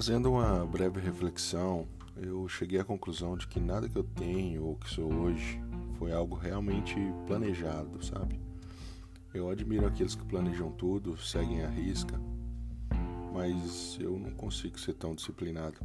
Fazendo 0.00 0.32
uma 0.32 0.64
breve 0.64 0.98
reflexão, 0.98 1.86
eu 2.16 2.48
cheguei 2.48 2.80
à 2.80 2.84
conclusão 2.84 3.36
de 3.36 3.46
que 3.46 3.60
nada 3.60 3.86
que 3.86 3.98
eu 3.98 4.02
tenho 4.02 4.64
ou 4.64 4.76
que 4.76 4.88
sou 4.88 5.12
hoje 5.12 5.60
foi 5.98 6.10
algo 6.10 6.34
realmente 6.34 6.96
planejado, 7.26 8.02
sabe? 8.02 8.40
Eu 9.34 9.50
admiro 9.50 9.86
aqueles 9.86 10.14
que 10.14 10.24
planejam 10.24 10.72
tudo, 10.72 11.18
seguem 11.18 11.62
a 11.62 11.68
risca, 11.68 12.18
mas 13.34 13.98
eu 14.00 14.18
não 14.18 14.30
consigo 14.30 14.80
ser 14.80 14.94
tão 14.94 15.14
disciplinado. 15.14 15.76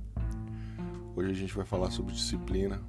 Hoje 1.13 1.31
a 1.31 1.35
gente 1.35 1.53
vai 1.53 1.65
falar 1.65 1.91
sobre 1.91 2.13
disciplina, 2.13 2.81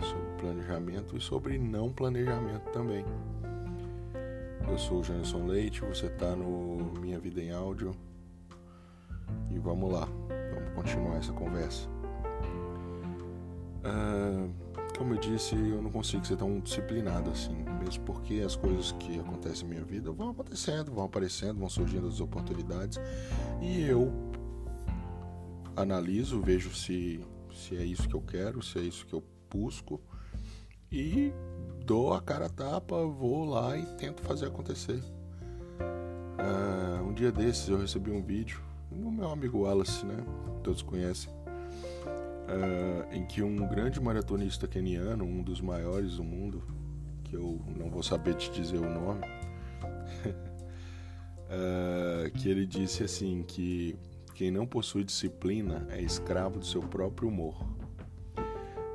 sobre 0.00 0.30
planejamento 0.38 1.14
e 1.14 1.20
sobre 1.20 1.58
não 1.58 1.92
planejamento 1.92 2.70
também. 2.72 3.04
Eu 4.66 4.78
sou 4.78 5.00
o 5.00 5.04
Janison 5.04 5.44
Leite, 5.44 5.82
você 5.82 6.06
está 6.06 6.34
no 6.34 6.98
Minha 6.98 7.20
Vida 7.20 7.42
em 7.42 7.52
Áudio 7.52 7.94
e 9.50 9.58
vamos 9.58 9.92
lá 9.92 10.08
continuar 10.80 11.18
essa 11.18 11.32
conversa. 11.32 11.88
Uh, 13.84 14.50
como 14.96 15.14
eu 15.14 15.18
disse, 15.18 15.54
eu 15.54 15.82
não 15.82 15.90
consigo 15.90 16.26
ser 16.26 16.36
tão 16.36 16.58
disciplinado 16.60 17.30
assim, 17.30 17.64
mesmo 17.82 18.04
porque 18.04 18.40
as 18.40 18.56
coisas 18.56 18.92
que 18.92 19.18
acontecem 19.18 19.64
na 19.64 19.74
minha 19.74 19.84
vida 19.84 20.10
vão 20.10 20.30
acontecendo, 20.30 20.92
vão 20.92 21.04
aparecendo, 21.04 21.58
vão 21.58 21.68
surgindo 21.68 22.06
as 22.06 22.20
oportunidades 22.20 22.98
e 23.60 23.82
eu 23.82 24.12
analiso, 25.76 26.40
vejo 26.40 26.74
se, 26.74 27.24
se 27.54 27.76
é 27.76 27.84
isso 27.84 28.08
que 28.08 28.14
eu 28.14 28.22
quero, 28.22 28.62
se 28.62 28.78
é 28.78 28.82
isso 28.82 29.06
que 29.06 29.14
eu 29.14 29.22
busco 29.50 30.00
e 30.92 31.32
dou 31.84 32.12
a 32.12 32.20
cara 32.20 32.46
a 32.46 32.50
tapa, 32.50 33.02
vou 33.06 33.44
lá 33.44 33.76
e 33.76 33.86
tento 33.96 34.22
fazer 34.22 34.46
acontecer. 34.46 35.00
Uh, 36.38 37.04
um 37.04 37.12
dia 37.12 37.32
desses 37.32 37.68
eu 37.68 37.78
recebi 37.78 38.10
um 38.10 38.22
vídeo 38.22 38.69
no 38.90 39.10
meu 39.10 39.30
amigo 39.30 39.60
Wallace, 39.60 40.04
né? 40.04 40.16
Todos 40.62 40.82
conhecem. 40.82 41.32
Uh, 41.32 43.14
em 43.14 43.24
que 43.26 43.42
um 43.42 43.56
grande 43.68 44.00
maratonista 44.00 44.66
keniano, 44.66 45.24
um 45.24 45.42
dos 45.42 45.60
maiores 45.60 46.16
do 46.16 46.24
mundo, 46.24 46.62
que 47.22 47.36
eu 47.36 47.60
não 47.78 47.88
vou 47.88 48.02
saber 48.02 48.34
te 48.34 48.50
dizer 48.50 48.78
o 48.78 48.90
nome, 48.90 49.20
uh, 51.46 52.30
que 52.36 52.48
ele 52.48 52.66
disse 52.66 53.04
assim 53.04 53.44
que 53.46 53.96
quem 54.34 54.50
não 54.50 54.66
possui 54.66 55.04
disciplina 55.04 55.86
é 55.90 56.00
escravo 56.00 56.58
do 56.58 56.66
seu 56.66 56.80
próprio 56.82 57.28
humor. 57.28 57.64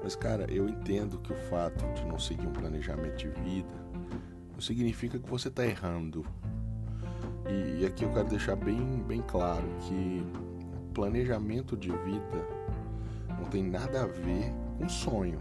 Mas 0.04 0.16
cara, 0.16 0.52
eu 0.52 0.68
entendo 0.68 1.18
que 1.20 1.32
o 1.32 1.38
fato 1.50 1.86
de 1.94 2.06
não 2.06 2.20
seguir 2.20 2.46
um 2.46 2.52
planejamento 2.52 3.18
de 3.18 3.30
vida 3.30 3.86
não 4.52 4.60
significa 4.60 5.18
que 5.18 5.30
você 5.30 5.48
está 5.48 5.66
errando, 5.66 6.26
e, 7.50 7.86
aqui 7.86 8.04
eu 8.04 8.12
quero 8.12 8.28
deixar 8.28 8.56
bem, 8.56 9.04
bem 9.04 9.22
claro 9.22 9.68
que 9.82 10.26
planejamento 10.94 11.78
de 11.78 11.90
vida 11.90 12.48
não 13.38 13.46
tem 13.46 13.64
nada 13.64 14.04
a 14.04 14.08
ver 14.08 14.52
com 14.78 14.90
sonho. 14.90 15.40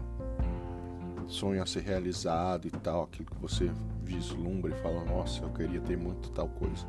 Sonho 1.27 1.63
a 1.63 1.65
ser 1.65 1.81
realizado 1.81 2.67
e 2.67 2.71
tal, 2.71 3.03
aquilo 3.03 3.25
que 3.31 3.37
você 3.41 3.71
vislumbra 4.03 4.71
e 4.71 4.81
fala, 4.81 5.03
nossa, 5.03 5.43
eu 5.43 5.49
queria 5.49 5.81
ter 5.81 5.97
muito 5.97 6.29
tal 6.29 6.47
coisa. 6.47 6.85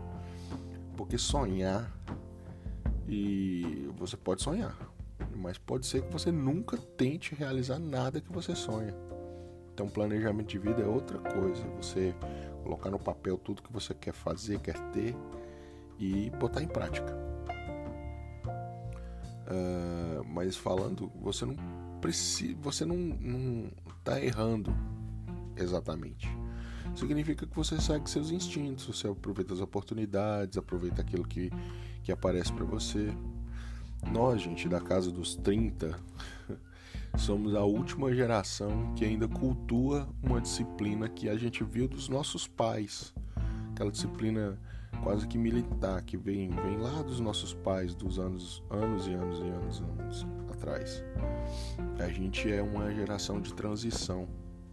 Porque 0.97 1.17
sonhar 1.17 1.91
e 3.09 3.89
você 3.97 4.17
pode 4.17 4.43
sonhar, 4.43 4.77
mas 5.35 5.57
pode 5.57 5.87
ser 5.87 6.03
que 6.03 6.13
você 6.13 6.31
nunca 6.31 6.77
tente 6.77 7.35
realizar 7.35 7.79
nada 7.79 8.21
que 8.21 8.31
você 8.33 8.55
sonha. 8.55 9.06
Então, 9.77 9.91
planejamento 9.91 10.47
de 10.49 10.59
vida 10.59 10.81
é 10.81 10.87
outra 10.87 11.19
coisa. 11.19 11.63
Você 11.77 12.15
colocar 12.63 12.91
no 12.91 12.99
papel 12.99 13.37
tudo 13.37 13.61
que 13.61 13.71
você 13.71 13.93
quer 13.93 14.15
fazer, 14.15 14.59
quer 14.59 14.79
ter 14.91 15.15
e 15.99 16.31
botar 16.31 16.63
em 16.63 16.67
prática. 16.67 17.15
Uh, 19.47 20.25
mas 20.33 20.57
falando, 20.57 21.13
você 21.21 21.45
não 21.45 21.57
precisa, 22.01 22.57
você 22.59 22.87
não, 22.87 22.97
não 22.97 23.71
tá 24.03 24.19
errando 24.19 24.75
exatamente. 25.55 26.27
Significa 26.95 27.47
que 27.47 27.55
você 27.55 27.79
segue 27.79 28.09
seus 28.09 28.31
instintos, 28.31 28.87
você 28.87 29.09
aproveita 29.09 29.53
as 29.53 29.61
oportunidades, 29.61 30.57
aproveita 30.57 31.03
aquilo 31.03 31.29
que, 31.29 31.53
que 32.03 32.11
aparece 32.11 32.51
para 32.51 32.65
você. 32.65 33.13
Nós, 34.11 34.41
gente, 34.41 34.71
da 34.71 34.81
casa 34.81 35.11
dos 35.11 35.37
30, 35.37 36.01
somos 37.17 37.55
a 37.55 37.63
última 37.63 38.13
geração 38.15 38.93
que 38.95 39.05
ainda 39.05 39.27
cultua 39.27 40.09
uma 40.23 40.41
disciplina 40.41 41.09
que 41.09 41.29
a 41.29 41.37
gente 41.37 41.65
viu 41.65 41.89
dos 41.89 42.09
nossos 42.09 42.47
pais. 42.47 43.15
Aquela 43.73 43.91
disciplina 43.91 44.59
quase 45.03 45.27
que 45.27 45.39
militar 45.39 46.03
que 46.03 46.17
vem, 46.17 46.51
vem 46.51 46.79
lá 46.79 47.03
dos 47.03 47.21
nossos 47.21 47.55
pais 47.55 47.95
dos 47.95 48.19
anos, 48.19 48.63
anos 48.71 49.07
e 49.07 49.13
anos 49.13 49.39
e 49.39 49.49
anos, 49.49 49.83
anos 49.99 50.27
atrás. 50.53 51.05
A 51.99 52.09
gente 52.09 52.51
é 52.53 52.63
uma 52.63 52.93
geração 52.93 53.41
de 53.41 53.55
transição, 53.55 54.29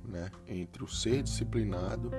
né, 0.07 0.29
entre 0.47 0.83
o 0.83 0.87
ser 0.87 1.23
disciplinado 1.23 2.11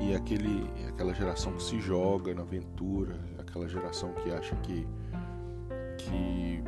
e 0.00 0.14
aquele, 0.14 0.68
aquela 0.88 1.14
geração 1.14 1.52
que 1.52 1.62
se 1.62 1.80
joga 1.80 2.34
na 2.34 2.42
aventura, 2.42 3.18
aquela 3.38 3.68
geração 3.68 4.12
que 4.14 4.30
acha 4.30 4.54
que 4.56 4.86
que 5.98 6.62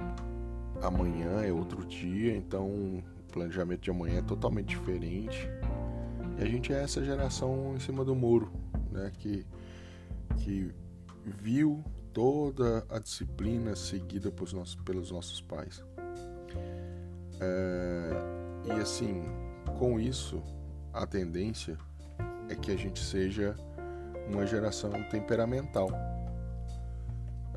amanhã 0.82 1.43
é 1.43 1.53
outro 1.53 1.84
dia, 1.87 2.37
então 2.37 2.66
o 2.66 3.03
planejamento 3.32 3.81
de 3.81 3.91
amanhã 3.91 4.19
é 4.19 4.22
totalmente 4.22 4.69
diferente. 4.69 5.48
E 6.38 6.43
a 6.43 6.47
gente 6.47 6.72
é 6.72 6.82
essa 6.82 7.03
geração 7.04 7.75
em 7.76 7.81
cima 7.81 8.04
do 8.04 8.15
muro, 8.15 8.53
né, 8.91 9.10
que, 9.19 9.47
que 10.38 10.72
viu 11.25 11.82
toda 12.12 12.84
a 12.91 12.98
disciplina 12.98 13.75
seguida 13.75 14.31
pelos 14.31 14.53
nossos, 14.53 14.75
pelos 14.75 15.10
nossos 15.10 15.41
pais. 15.41 15.82
É, 17.41 18.10
e 18.66 18.71
assim, 18.72 19.25
com 19.78 19.98
isso, 19.98 20.42
a 20.92 21.06
tendência 21.06 21.78
é 22.48 22.54
que 22.54 22.71
a 22.71 22.76
gente 22.76 23.00
seja 23.00 23.56
uma 24.28 24.47
geração 24.47 24.91
temperamental. 25.10 25.91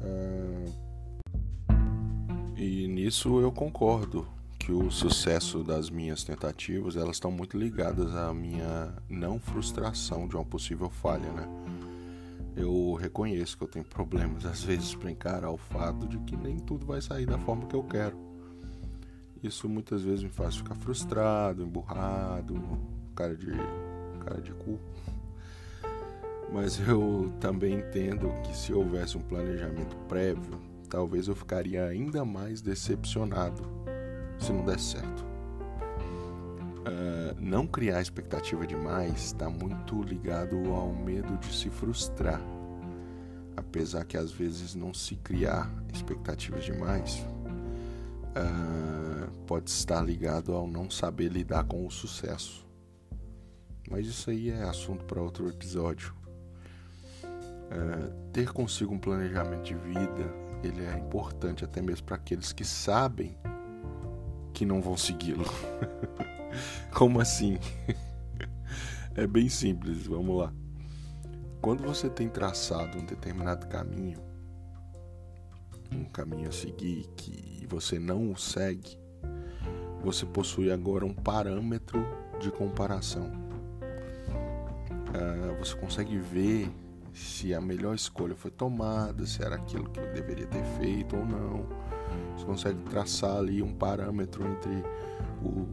É, 0.02 0.44
e 2.57 2.88
nisso 2.88 3.39
eu 3.39 3.51
concordo 3.51 4.27
que 4.57 4.71
o 4.71 4.89
sucesso 4.89 5.63
das 5.63 5.89
minhas 5.89 6.23
tentativas 6.23 6.95
elas 6.95 7.17
estão 7.17 7.29
muito 7.29 7.57
ligadas 7.57 8.16
à 8.16 8.33
minha 8.33 8.93
não 9.09 9.39
frustração 9.39 10.27
de 10.27 10.35
uma 10.35 10.45
possível 10.45 10.89
falha, 10.89 11.29
né? 11.31 11.47
Eu 12.55 12.93
reconheço 12.93 13.57
que 13.57 13.63
eu 13.63 13.67
tenho 13.67 13.85
problemas 13.85 14.45
às 14.45 14.63
vezes 14.63 14.95
para 14.95 15.11
encarar 15.11 15.51
o 15.51 15.57
fato 15.57 16.07
de 16.07 16.17
que 16.19 16.38
nem 16.38 16.57
tudo 16.57 16.85
vai 16.85 17.01
sair 17.01 17.25
da 17.25 17.38
forma 17.38 17.67
que 17.67 17.75
eu 17.75 17.83
quero. 17.83 18.17
Isso 19.43 19.67
muitas 19.69 20.01
vezes 20.01 20.23
me 20.23 20.29
faz 20.29 20.55
ficar 20.55 20.75
frustrado, 20.75 21.61
emburrado, 21.61 22.55
cara 23.13 23.35
de 23.35 23.51
cara 24.25 24.41
de 24.41 24.51
cu. 24.53 24.79
Mas 26.51 26.79
eu 26.87 27.31
também 27.39 27.75
entendo 27.75 28.31
que 28.43 28.55
se 28.55 28.73
houvesse 28.73 29.17
um 29.17 29.22
planejamento 29.22 29.95
prévio, 30.07 30.59
talvez 30.85 31.28
eu 31.28 31.35
ficaria 31.35 31.85
ainda 31.85 32.23
mais 32.23 32.62
decepcionado 32.62 33.63
se 34.40 34.51
não 34.51 34.66
desse 34.66 34.91
certo. 34.91 35.25
Uh, 36.85 37.35
não 37.40 37.66
criar 37.66 38.01
expectativa 38.01 38.66
demais 38.68 39.25
está 39.25 39.50
muito 39.50 40.03
ligado 40.03 40.56
ao 40.72 40.94
medo 40.94 41.38
de 41.38 41.53
se 41.53 41.69
frustrar. 41.69 42.41
Apesar 43.57 44.06
que 44.06 44.18
às 44.18 44.31
vezes 44.31 44.75
não 44.75 44.94
se 44.94 45.16
criar 45.16 45.72
expectativas 45.94 46.63
demais 46.63 47.25
uh, 48.35 49.31
pode 49.47 49.69
estar 49.69 50.02
ligado 50.02 50.53
ao 50.53 50.67
não 50.67 50.90
saber 50.90 51.29
lidar 51.29 51.63
com 51.63 51.88
o 51.88 51.91
sucesso. 51.91 52.66
Mas 53.90 54.06
isso 54.06 54.29
aí 54.29 54.50
é 54.50 54.63
assunto 54.63 55.06
para 55.06 55.22
outro 55.22 55.47
episódio. 55.50 56.13
Uh, 57.23 58.31
ter 58.31 58.52
consigo 58.52 58.93
um 58.93 58.99
planejamento 58.99 59.64
de 59.64 59.76
vida 59.76 60.45
ele 60.63 60.85
é 60.85 60.97
importante 60.97 61.63
até 61.63 61.81
mesmo 61.81 62.05
para 62.05 62.16
aqueles 62.16 62.52
que 62.52 62.66
sabem 62.66 63.37
que 64.53 64.66
não 64.66 64.81
vão 64.81 64.97
segui-lo. 64.97 65.46
Como 66.93 67.19
assim? 67.19 67.59
é 69.16 69.28
bem 69.28 69.49
simples, 69.49 70.07
vamos 70.07 70.37
lá. 70.37 70.53
Quando 71.61 71.84
você 71.84 72.09
tem 72.09 72.29
traçado 72.29 72.97
um 72.97 73.05
determinado 73.05 73.67
caminho, 73.67 74.19
um 75.91 76.05
caminho 76.05 76.49
a 76.49 76.52
seguir 76.52 77.08
que 77.16 77.66
você 77.67 77.99
não 77.99 78.31
o 78.31 78.37
segue, 78.37 78.97
você 80.03 80.25
possui 80.25 80.72
agora 80.72 81.05
um 81.05 81.13
parâmetro 81.13 82.05
de 82.40 82.51
comparação. 82.51 83.31
Uh, 85.09 85.58
você 85.58 85.75
consegue 85.75 86.17
ver 86.19 86.69
se 87.16 87.53
a 87.53 87.62
melhor 87.62 87.96
escolha 87.96 88.35
foi 88.35 88.52
tomada, 88.52 89.26
se 89.26 89.41
era 89.41 89.56
aquilo 89.56 89.90
que 89.90 90.00
eu 90.00 90.14
deveria 90.14 90.46
ter 90.47 90.64
feito 90.78 91.16
ou 91.16 91.26
não. 91.26 91.66
Você 92.35 92.46
consegue 92.46 92.79
traçar 92.90 93.38
ali 93.38 93.64
um 93.64 93.73
parâmetro 93.73 94.46
entre 94.46 94.84
o, 95.41 95.66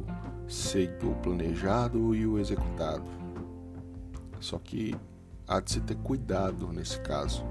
o 1.08 1.14
planejado 1.16 2.14
e 2.14 2.24
o 2.26 2.38
executado. 2.38 3.10
Só 4.38 4.58
que 4.58 4.94
há 5.46 5.58
de 5.60 5.72
se 5.72 5.80
ter 5.80 5.96
cuidado 5.96 6.72
nesse 6.72 7.00
caso. 7.00 7.44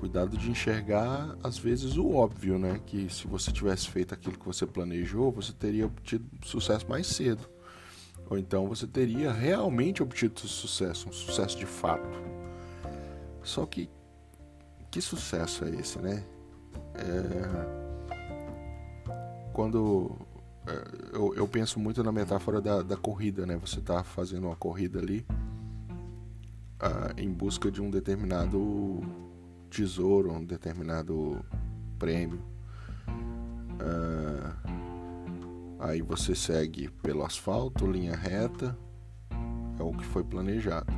cuidado 0.00 0.36
de 0.36 0.50
enxergar 0.50 1.36
às 1.42 1.58
vezes 1.58 1.96
o 1.96 2.14
óbvio, 2.14 2.58
né? 2.58 2.80
Que 2.86 3.12
se 3.12 3.26
você 3.26 3.52
tivesse 3.52 3.88
feito 3.88 4.14
aquilo 4.14 4.38
que 4.38 4.46
você 4.46 4.66
planejou, 4.66 5.30
você 5.30 5.52
teria 5.52 5.86
obtido 5.86 6.24
sucesso 6.42 6.88
mais 6.88 7.06
cedo. 7.06 7.46
Ou 8.30 8.38
então 8.38 8.66
você 8.66 8.86
teria 8.86 9.32
realmente 9.32 10.02
obtido 10.02 10.40
sucesso, 10.40 11.08
um 11.08 11.12
sucesso 11.12 11.58
de 11.58 11.66
fato. 11.66 12.45
Só 13.46 13.64
que 13.64 13.88
que 14.90 15.00
sucesso 15.00 15.64
é 15.64 15.70
esse, 15.70 15.98
né? 16.00 16.24
É... 16.94 17.86
Quando 19.52 20.16
é, 20.66 21.16
eu, 21.16 21.34
eu, 21.34 21.48
penso 21.48 21.78
muito 21.78 22.02
na 22.02 22.10
metáfora 22.10 22.60
da, 22.60 22.82
da 22.82 22.96
corrida, 22.96 23.46
né? 23.46 23.56
Você 23.56 23.78
está 23.78 24.02
fazendo 24.02 24.48
uma 24.48 24.56
corrida 24.56 24.98
ali 24.98 25.24
ah, 26.80 27.12
em 27.16 27.30
busca 27.32 27.70
de 27.70 27.80
um 27.80 27.88
determinado 27.88 29.00
tesouro, 29.70 30.32
um 30.32 30.44
determinado 30.44 31.44
prêmio. 31.98 32.42
Ah, 33.80 34.56
aí 35.78 36.02
você 36.02 36.34
segue 36.34 36.88
pelo 37.02 37.24
asfalto, 37.24 37.86
linha 37.86 38.16
reta, 38.16 38.76
é 39.78 39.82
o 39.82 39.92
que 39.92 40.04
foi 40.04 40.24
planejado. 40.24 40.92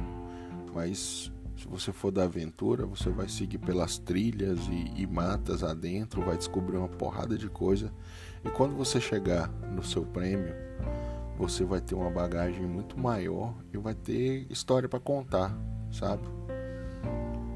Mas 0.74 1.30
se 1.58 1.66
você 1.66 1.92
for 1.92 2.12
da 2.12 2.22
aventura, 2.22 2.86
você 2.86 3.10
vai 3.10 3.28
seguir 3.28 3.58
pelas 3.58 3.98
trilhas 3.98 4.60
e, 4.68 5.02
e, 5.02 5.06
matas 5.08 5.64
adentro, 5.64 6.22
vai 6.22 6.36
descobrir 6.36 6.76
uma 6.76 6.88
porrada 6.88 7.36
de 7.36 7.48
coisa. 7.48 7.92
E 8.44 8.48
quando 8.50 8.76
você 8.76 9.00
chegar 9.00 9.48
no 9.74 9.82
seu 9.82 10.04
prêmio, 10.04 10.54
você 11.36 11.64
vai 11.64 11.80
ter 11.80 11.96
uma 11.96 12.10
bagagem 12.10 12.64
muito 12.64 12.96
maior 12.96 13.56
e 13.72 13.76
vai 13.76 13.94
ter 13.94 14.46
história 14.48 14.88
para 14.88 15.00
contar, 15.00 15.52
sabe? 15.90 16.22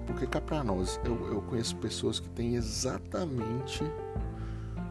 Porque 0.05 0.27
cá 0.27 0.41
pra 0.41 0.65
nós, 0.65 1.01
eu, 1.05 1.35
eu 1.35 1.43
conheço 1.43 1.77
pessoas 1.77 2.19
que 2.19 2.29
têm 2.31 2.57
exatamente 2.57 3.85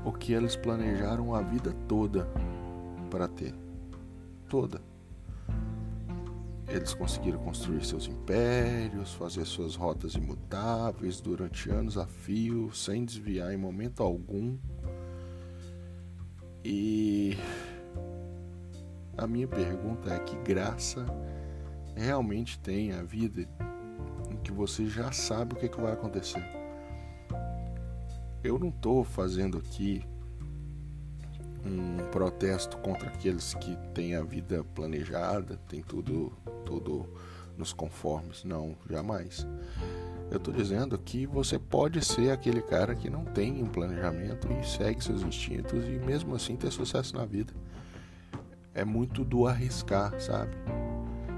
o 0.06 0.14
que 0.14 0.32
eles 0.32 0.56
planejaram 0.56 1.36
a 1.36 1.42
vida 1.42 1.76
toda 1.86 2.30
para 3.10 3.28
ter. 3.28 3.54
Toda. 4.48 4.91
Eles 6.74 6.94
conseguiram 6.94 7.38
construir 7.40 7.84
seus 7.84 8.08
impérios, 8.08 9.14
fazer 9.14 9.46
suas 9.46 9.76
rotas 9.76 10.16
imutáveis 10.16 11.20
durante 11.20 11.70
anos 11.70 11.98
a 11.98 12.08
fio, 12.08 12.74
sem 12.74 13.04
desviar 13.04 13.54
em 13.54 13.58
momento 13.58 14.02
algum. 14.02 14.58
E 16.64 17.38
a 19.18 19.28
minha 19.28 19.50
pergunta 19.50 20.14
é: 20.14 20.20
que 20.20 20.38
graça 20.38 21.06
realmente 21.94 22.58
tem 22.58 22.94
a 22.94 23.04
vida 23.04 23.46
em 24.30 24.38
que 24.38 24.54
você 24.54 24.86
já 24.86 25.12
sabe 25.12 25.54
o 25.54 25.58
que, 25.58 25.66
é 25.66 25.70
que 25.70 25.82
vai 25.82 25.92
acontecer? 25.92 26.44
Eu 28.42 28.58
não 28.58 28.70
estou 28.70 29.04
fazendo 29.04 29.58
aqui 29.58 30.06
um 31.66 32.10
protesto 32.12 32.78
contra 32.78 33.08
aqueles 33.10 33.54
que 33.56 33.78
têm 33.94 34.16
a 34.16 34.24
vida 34.24 34.64
planejada, 34.76 35.60
tem 35.68 35.82
tudo, 35.82 36.32
tudo 36.66 37.08
nos 37.58 37.74
conformes. 37.74 38.44
Não, 38.44 38.76
jamais. 38.90 39.46
Eu 40.30 40.38
estou 40.38 40.54
dizendo 40.54 40.98
que 40.98 41.26
você 41.26 41.60
pode 41.60 42.04
ser 42.04 42.32
aquele 42.32 42.62
cara 42.62 42.96
que 42.96 43.10
não 43.10 43.26
tem 43.26 43.62
um 43.62 43.68
planejamento 43.68 44.48
e 44.54 44.66
segue 44.66 45.04
seus 45.04 45.24
instintos 45.24 45.84
e 45.86 46.00
mesmo 46.06 46.34
assim 46.34 46.56
ter 46.56 46.72
sucesso 46.72 47.16
na 47.16 47.26
vida. 47.26 47.54
É 48.74 48.86
muito 48.86 49.26
do 49.26 49.46
arriscar, 49.46 50.18
sabe? 50.22 50.56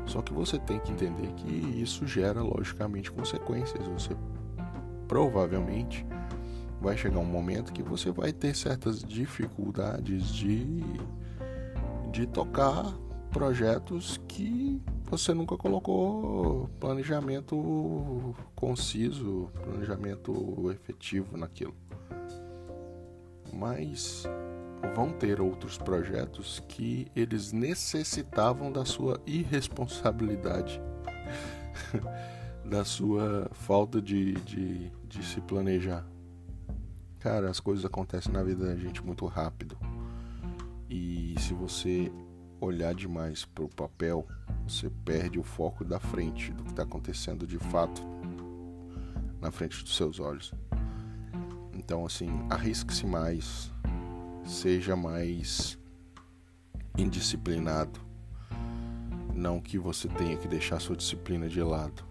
Só 0.05 0.21
que 0.21 0.31
você 0.31 0.59
tem 0.59 0.79
que 0.79 0.91
entender 0.91 1.33
que 1.33 1.81
isso 1.81 2.05
gera 2.05 2.41
logicamente 2.43 3.11
consequências. 3.11 3.87
Você 3.87 4.15
provavelmente 5.07 6.05
vai 6.83 6.97
chegar 6.97 7.19
um 7.19 7.25
momento 7.25 7.71
que 7.71 7.81
você 7.81 8.11
vai 8.11 8.33
ter 8.33 8.53
certas 8.53 9.01
dificuldades 9.01 10.27
de, 10.27 10.83
de 12.11 12.27
tocar 12.27 12.93
projetos 13.31 14.19
que 14.27 14.81
você 15.05 15.33
nunca 15.33 15.55
colocou 15.55 16.69
planejamento 16.81 18.35
conciso, 18.53 19.49
planejamento 19.63 20.69
efetivo 20.71 21.37
naquilo. 21.37 21.73
Mas 23.53 24.25
vão 24.93 25.13
ter 25.13 25.39
outros 25.39 25.77
projetos 25.77 26.61
que 26.67 27.07
eles 27.15 27.53
necessitavam 27.53 28.69
da 28.69 28.83
sua 28.83 29.21
irresponsabilidade, 29.25 30.81
da 32.69 32.83
sua 32.83 33.49
falta 33.53 34.01
de, 34.01 34.33
de, 34.33 34.91
de 35.07 35.23
se 35.23 35.39
planejar. 35.39 36.12
Cara, 37.23 37.49
as 37.49 37.61
coisas 37.61 37.85
acontecem 37.85 38.33
na 38.33 38.43
vida 38.43 38.65
da 38.67 38.75
gente 38.75 39.01
muito 39.01 39.25
rápido. 39.27 39.77
E 40.89 41.33
se 41.39 41.53
você 41.53 42.11
olhar 42.59 42.93
demais 42.93 43.45
para 43.45 43.63
o 43.63 43.69
papel, 43.69 44.27
você 44.67 44.89
perde 45.05 45.39
o 45.39 45.43
foco 45.43 45.85
da 45.85 46.01
frente, 46.01 46.51
do 46.51 46.65
que 46.65 46.71
está 46.71 46.83
acontecendo 46.83 47.47
de 47.47 47.57
fato 47.57 48.01
na 49.39 49.51
frente 49.51 49.81
dos 49.81 49.95
seus 49.95 50.19
olhos. 50.19 50.53
Então, 51.73 52.05
assim, 52.05 52.27
arrisque-se 52.49 53.05
mais, 53.05 53.71
seja 54.43 54.93
mais 54.93 55.79
indisciplinado. 56.97 58.01
Não 59.33 59.61
que 59.61 59.77
você 59.77 60.09
tenha 60.09 60.35
que 60.35 60.49
deixar 60.49 60.81
sua 60.81 60.97
disciplina 60.97 61.47
de 61.47 61.63
lado, 61.63 62.03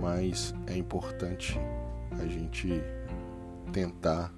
mas 0.00 0.54
é 0.68 0.76
importante 0.76 1.58
a 2.12 2.26
gente 2.28 2.80
tentar 3.68 4.32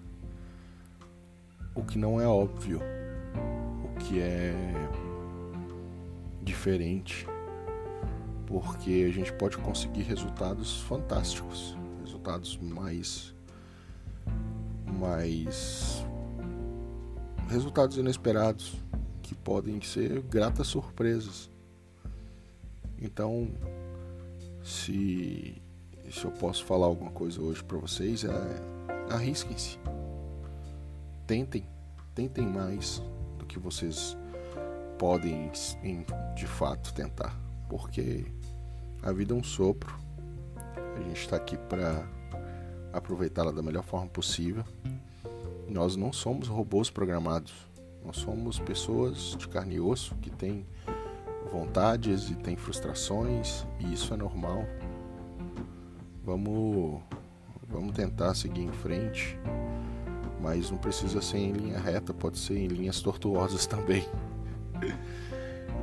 o 1.74 1.82
que 1.82 1.98
não 1.98 2.20
é 2.20 2.26
óbvio, 2.26 2.80
o 3.84 3.98
que 3.98 4.20
é 4.20 4.54
diferente, 6.42 7.26
porque 8.46 9.06
a 9.08 9.12
gente 9.12 9.32
pode 9.32 9.56
conseguir 9.58 10.02
resultados 10.02 10.80
fantásticos, 10.82 11.76
resultados 12.02 12.58
mais 12.58 13.34
mais 14.98 16.04
resultados 17.48 17.96
inesperados 17.96 18.76
que 19.22 19.34
podem 19.34 19.80
ser 19.80 20.20
gratas 20.22 20.66
surpresas. 20.66 21.48
Então, 23.00 23.48
se 24.62 25.60
se 26.10 26.24
eu 26.24 26.32
posso 26.32 26.64
falar 26.64 26.86
alguma 26.86 27.12
coisa 27.12 27.40
hoje 27.40 27.62
para 27.62 27.78
vocês 27.78 28.24
é 28.24 28.89
arrisquem-se. 29.10 29.78
Tentem, 31.26 31.66
tentem 32.14 32.46
mais 32.46 33.02
do 33.38 33.44
que 33.46 33.58
vocês 33.58 34.16
podem 34.98 35.50
de 36.34 36.46
fato 36.46 36.92
tentar, 36.92 37.38
porque 37.68 38.24
a 39.02 39.12
vida 39.12 39.34
é 39.34 39.36
um 39.36 39.42
sopro. 39.42 39.94
A 40.96 41.00
gente 41.02 41.20
está 41.20 41.36
aqui 41.36 41.56
para 41.56 42.06
aproveitá-la 42.92 43.50
da 43.50 43.62
melhor 43.62 43.82
forma 43.82 44.08
possível. 44.08 44.64
Nós 45.68 45.96
não 45.96 46.12
somos 46.12 46.48
robôs 46.48 46.90
programados. 46.90 47.52
Nós 48.04 48.16
somos 48.16 48.58
pessoas 48.58 49.36
de 49.38 49.46
carne 49.48 49.76
e 49.76 49.80
osso 49.80 50.14
que 50.16 50.30
têm 50.30 50.66
vontades 51.50 52.30
e 52.30 52.34
têm 52.34 52.56
frustrações, 52.56 53.66
e 53.78 53.92
isso 53.92 54.14
é 54.14 54.16
normal. 54.16 54.64
Vamos 56.24 57.02
Vamos 57.70 57.92
tentar 57.92 58.34
seguir 58.34 58.62
em 58.62 58.72
frente, 58.72 59.38
mas 60.40 60.70
não 60.70 60.78
precisa 60.78 61.22
ser 61.22 61.38
em 61.38 61.52
linha 61.52 61.78
reta, 61.78 62.12
pode 62.12 62.38
ser 62.38 62.58
em 62.58 62.66
linhas 62.66 63.00
tortuosas 63.00 63.64
também. 63.68 64.06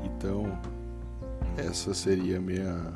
então, 0.04 0.60
essa 1.58 1.94
seria 1.94 2.38
a 2.38 2.42
minha 2.42 2.94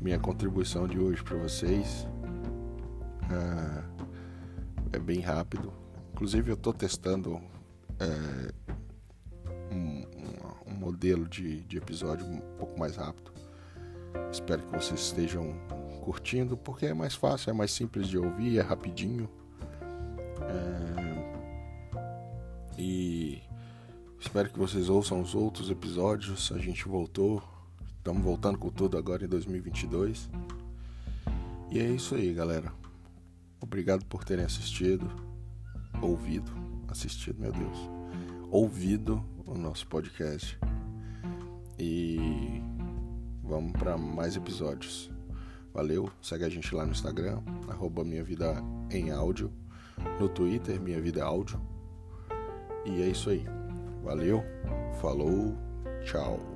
minha 0.00 0.18
contribuição 0.18 0.86
de 0.86 0.98
hoje 0.98 1.22
para 1.22 1.36
vocês. 1.38 2.06
Ah, 3.30 3.82
é 4.92 4.98
bem 4.98 5.20
rápido. 5.20 5.72
Inclusive, 6.12 6.50
eu 6.50 6.54
estou 6.54 6.74
testando 6.74 7.40
é, 7.98 8.52
um, 9.72 10.04
um, 10.70 10.74
modelo 10.74 11.26
de, 11.26 11.62
de 11.62 11.78
episódio 11.78 12.26
um 12.26 12.38
pouco 12.58 12.78
mais 12.78 12.96
rápido. 12.96 13.32
Espero 14.30 14.62
que 14.62 14.76
vocês 14.76 15.00
estejam 15.00 15.56
curtindo, 16.04 16.54
porque 16.54 16.84
é 16.84 16.94
mais 16.94 17.14
fácil, 17.14 17.48
é 17.48 17.52
mais 17.54 17.70
simples 17.70 18.06
de 18.08 18.18
ouvir, 18.18 18.58
é 18.58 18.60
rapidinho. 18.60 19.28
É... 20.42 21.24
E 22.76 23.42
espero 24.20 24.50
que 24.50 24.58
vocês 24.58 24.90
ouçam 24.90 25.20
os 25.22 25.34
outros 25.34 25.70
episódios. 25.70 26.52
A 26.52 26.58
gente 26.58 26.86
voltou, 26.86 27.42
estamos 27.96 28.22
voltando 28.22 28.58
com 28.58 28.68
tudo 28.68 28.98
agora 28.98 29.24
em 29.24 29.28
2022. 29.28 30.28
E 31.70 31.78
é 31.78 31.88
isso 31.88 32.14
aí, 32.14 32.34
galera. 32.34 32.70
Obrigado 33.58 34.04
por 34.04 34.24
terem 34.24 34.44
assistido, 34.44 35.10
ouvido, 36.02 36.52
assistido, 36.88 37.40
meu 37.40 37.50
Deus, 37.50 37.78
ouvido 38.50 39.24
o 39.46 39.54
nosso 39.54 39.86
podcast. 39.86 40.58
E 41.78 42.60
vamos 43.42 43.72
para 43.72 43.96
mais 43.96 44.36
episódios. 44.36 45.13
Valeu, 45.74 46.08
segue 46.22 46.44
a 46.44 46.48
gente 46.48 46.72
lá 46.72 46.86
no 46.86 46.92
Instagram, 46.92 47.42
arroba 47.68 48.04
Minha 48.04 48.22
Vida 48.22 48.54
em 48.92 49.10
Áudio, 49.10 49.52
no 50.20 50.28
Twitter, 50.28 50.80
Minha 50.80 51.00
Vida 51.00 51.24
Áudio. 51.24 51.60
E 52.84 53.02
é 53.02 53.08
isso 53.08 53.28
aí. 53.28 53.44
Valeu, 54.04 54.40
falou, 55.00 55.52
tchau. 56.04 56.53